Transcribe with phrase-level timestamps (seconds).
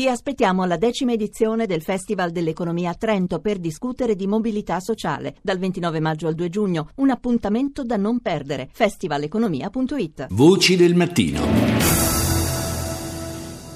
[0.00, 5.34] Vi aspettiamo alla decima edizione del Festival dell'Economia a Trento per discutere di mobilità sociale
[5.42, 6.90] dal 29 maggio al 2 giugno.
[6.98, 8.68] Un appuntamento da non perdere.
[8.72, 10.26] festivaleconomia.it.
[10.30, 11.40] Voci del mattino.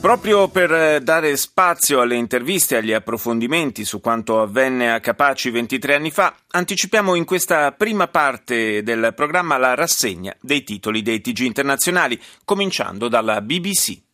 [0.01, 5.51] Proprio per eh, dare spazio alle interviste e agli approfondimenti su quanto avvenne a Capaci
[5.51, 11.21] 23 anni fa, anticipiamo in questa prima parte del programma la rassegna dei titoli dei
[11.21, 14.11] TG internazionali, cominciando dalla BBC.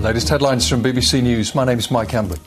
[0.00, 1.54] Latest headlines from BBC News.
[1.54, 2.38] My name is Mike Campbell.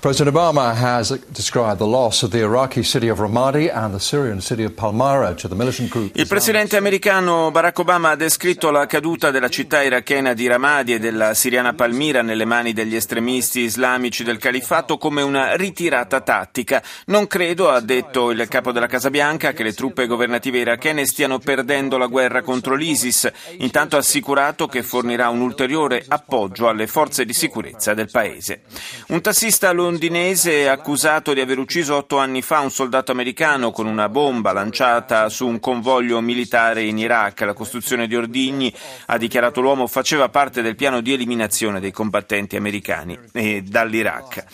[0.00, 4.40] President Obama has described the loss of the Iraqi city of Ramadi and the Syrian
[4.40, 6.16] city of Palmyra to the militant group.
[6.16, 10.98] Il presidente americano Barack Obama ha descritto la caduta della città irachena di Ramadi e
[10.98, 16.82] della siriana Palmira nelle mani degli estremisti islamici del califfato come una ritirata tattica.
[17.06, 21.38] Non credo, ha detto il capo della Casa Bianca, che le truppe governative irachene stiano
[21.38, 23.30] perdendo la guerra contro l'ISIS.
[23.58, 28.62] Intanto ha assicurato che fornirà un ulteriore appoggio alle forze forze di sicurezza del paese.
[29.08, 34.08] Un tassista londinese accusato di aver ucciso otto anni fa un soldato americano con una
[34.08, 37.40] bomba lanciata su un convoglio militare in Iraq.
[37.40, 38.72] La costruzione di ordigni,
[39.06, 44.44] ha dichiarato l'uomo, faceva parte del piano di eliminazione dei combattenti americani eh, dall'Iraq.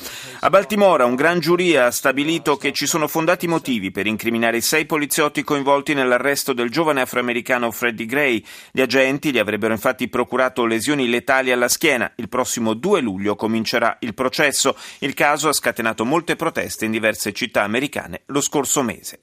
[0.41, 4.63] A Baltimora un gran giuria ha stabilito che ci sono fondati motivi per incriminare i
[4.63, 8.43] sei poliziotti coinvolti nell'arresto del giovane afroamericano Freddie Gray.
[8.71, 12.11] Gli agenti gli avrebbero infatti procurato lesioni letali alla schiena.
[12.17, 14.76] Il prossimo 2 luglio comincerà il processo.
[15.00, 19.20] Il caso ha scatenato molte proteste in diverse città americane lo scorso mese.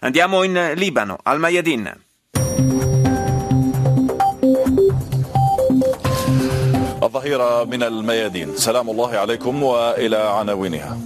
[0.00, 2.04] Andiamo in Libano, al Mayadin.
[7.02, 10.98] الظهيرة من الميادين سلام الله عليكم وإلى عناوينها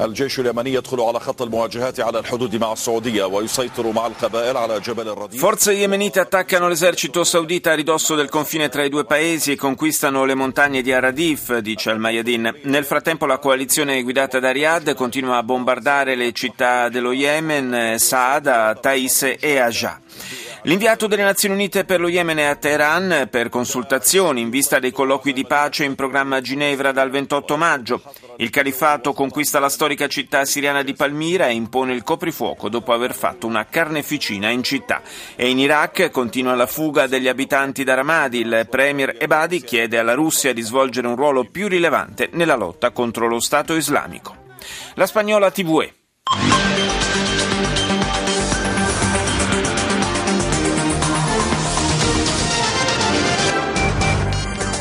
[0.00, 5.08] الجيش اليمني يدخل على خط المواجهات على الحدود مع السعودية ويسيطر مع القبائل على جبل
[5.08, 9.56] الرديف Forze yemenite attaccano l'esercito saudita a ridosso del confine tra i due paesi e
[9.56, 12.60] conquistano le montagne di Aradif, dice Al-Mayadin.
[12.62, 18.76] Nel frattempo la coalizione guidata da Riyadh continua a bombardare le città dello Yemen, Saada,
[18.80, 20.00] Taiz e Ajah.
[20.63, 24.91] L'inviato delle Nazioni Unite per lo Yemen è a Teheran per consultazioni in vista dei
[24.91, 28.01] colloqui di pace in programma a Ginevra dal 28 maggio.
[28.37, 33.15] Il califato conquista la storica città siriana di Palmira e impone il coprifuoco dopo aver
[33.15, 35.01] fatto una carneficina in città.
[35.35, 38.39] E in Iraq continua la fuga degli abitanti da Ramadi.
[38.39, 43.27] Il premier Ebadi chiede alla Russia di svolgere un ruolo più rilevante nella lotta contro
[43.27, 44.35] lo Stato islamico.
[44.95, 45.93] La spagnola TVE.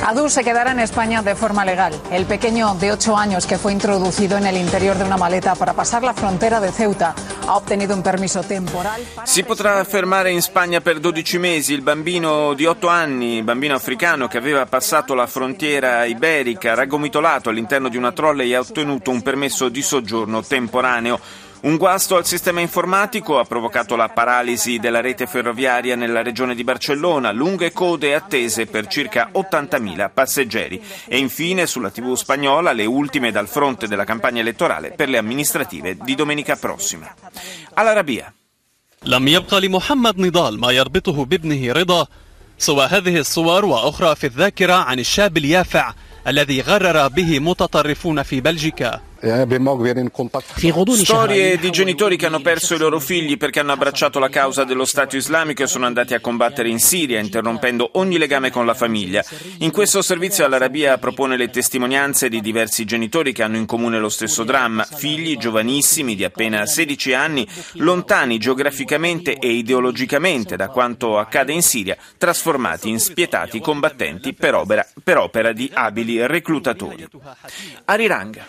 [0.08, 1.92] Adu se quedará en España de forma legal.
[2.10, 5.74] El pequeño de 8 años que fue introducido en el interior de una maleta para
[5.74, 7.14] pasar la frontera de Ceuta
[7.46, 9.02] ha ottenuto un permesso temporal.
[9.24, 14.28] Si potrà fermare in Spagna per 12 mesi il bambino di 8 anni, bambino africano
[14.28, 19.20] che aveva passato la frontiera iberica, raggomitolato all'interno di una trolley e ha ottenuto un
[19.20, 21.20] permesso di soggiorno temporaneo.
[21.63, 26.63] Un guasto al sistema informatico ha provocato la paralisi della rete ferroviaria nella regione di
[26.65, 30.83] Barcellona, lunghe code attese per circa 80.000 passeggeri.
[31.07, 35.95] E infine sulla TV spagnola le ultime dal fronte della campagna elettorale per le amministrative
[35.95, 37.13] di domenica prossima.
[37.75, 38.33] All'Arabia.
[39.05, 42.07] لم يبقى لمحمد نضال ما يربطه بابنه رضا
[42.57, 45.93] سوى هذه الصور وأخرى في الذاكرة عن الشاب اليافع
[46.27, 49.01] الذي غرر به متطرفون في بلجيكا
[51.04, 54.84] Storie di genitori che hanno perso i loro figli perché hanno abbracciato la causa dello
[54.84, 59.24] Stato islamico e sono andati a combattere in Siria, interrompendo ogni legame con la famiglia.
[59.58, 64.08] In questo servizio all'Arabia propone le testimonianze di diversi genitori che hanno in comune lo
[64.08, 71.52] stesso dramma, figli giovanissimi di appena 16 anni, lontani geograficamente e ideologicamente da quanto accade
[71.52, 77.04] in Siria, trasformati in spietati combattenti per opera, per opera di abili reclutatori.
[77.86, 78.40] Arirang.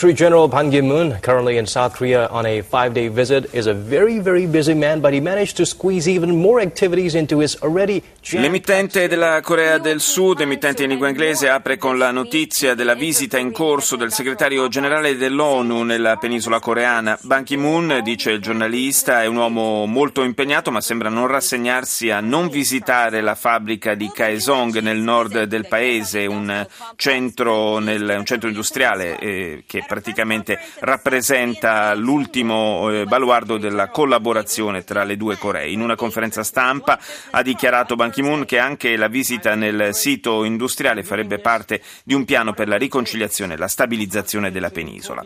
[0.00, 4.18] Secretary General Ban Ki-moon, currently in South Korea on a five-day visit, is a very,
[4.18, 8.02] very busy man, but he managed to squeeze even more activities into his already
[8.32, 13.38] L'emittente della Corea del Sud, emittente in lingua inglese, apre con la notizia della visita
[13.38, 17.18] in corso del segretario generale dell'ONU nella penisola coreana.
[17.22, 22.20] Ban Ki-moon, dice il giornalista, è un uomo molto impegnato, ma sembra non rassegnarsi a
[22.20, 26.66] non visitare la fabbrica di Kaesong nel nord del paese, un
[26.96, 35.02] centro, nel, un centro industriale eh, che praticamente rappresenta l'ultimo eh, baluardo della collaborazione tra
[35.02, 35.68] le due Coree.
[35.68, 36.96] In una conferenza stampa
[37.30, 42.24] ha dichiarato Ban Ki-moon che anche la visita nel sito industriale farebbe parte di un
[42.24, 45.24] piano per la riconciliazione e la stabilizzazione della penisola.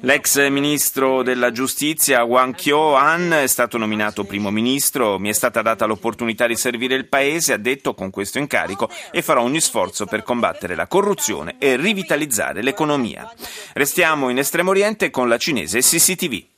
[0.00, 5.86] L'ex ministro della giustizia Wang Kyo-an è stato nominato primo ministro, mi è stata data
[5.86, 10.22] l'opportunità di servire il paese, ha detto con questo incarico e farò ogni sforzo per
[10.22, 13.32] combattere la corruzione e rivitalizzare l'economia.
[13.78, 16.57] Restiamo in Estremo Oriente con la cinese CCTV.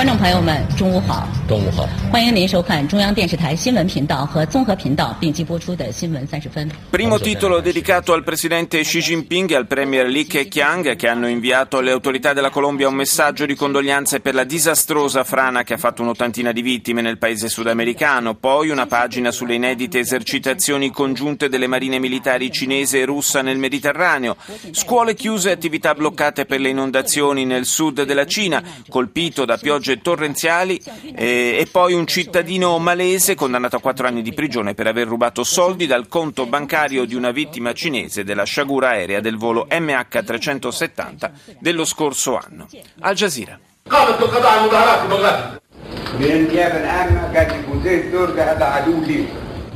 [0.00, 1.26] 观众朋友们，中午好！
[1.48, 1.88] 中午好！
[2.12, 6.70] 欢迎您收看中央电视台新闻频道和综合频道并机播出的新闻三十分。
[6.90, 11.92] Primo titolo dedicato al presidente Xi Jinping e al premier Li Keqiang che hanno inviato alle
[11.92, 16.52] autorità della Colombia un messaggio di condoglianze per la disastrosa frana che ha fatto un'ottantina
[16.52, 18.34] di vittime nel paese sudamericano.
[18.34, 24.36] Poi una pagina sulle inedite esercitazioni congiunte delle marine militari cinese e russa nel Mediterraneo.
[24.72, 29.84] Scuole chiuse e attività bloccate per le inondazioni nel sud della Cina, colpito da piogge
[29.90, 30.80] piogge torrenziali
[31.16, 35.42] eh, e poi un cittadino malese condannato a quattro anni di prigione per aver rubato
[35.42, 41.84] soldi dal conto bancario di una vittima cinese della sciagura aerea del volo MH370 dello
[41.84, 42.68] scorso anno.
[43.00, 43.58] Al Jazeera.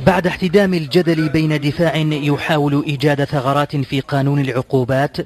[0.05, 5.17] بعد احتدام الجدل بين دفاع يحاول إيجاد ثغرات في قانون العقوبات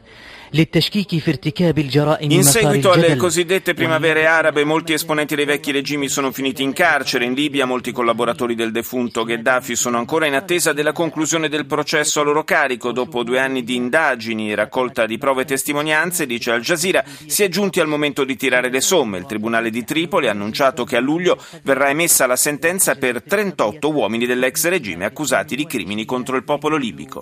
[2.24, 7.24] in seguito alle cosiddette primavere arabe, molti esponenti dei vecchi regimi sono finiti in carcere.
[7.24, 12.20] In Libia molti collaboratori del defunto Gheddafi sono ancora in attesa della conclusione del processo
[12.20, 12.90] a loro carico.
[12.90, 17.44] Dopo due anni di indagini e raccolta di prove e testimonianze, dice Al Jazeera, si
[17.44, 19.18] è giunti al momento di tirare le somme.
[19.18, 23.88] Il Tribunale di Tripoli ha annunciato che a luglio verrà emessa la sentenza per 38
[23.88, 27.18] uomini dell'ex regime accusati di crimini contro il popolo libico.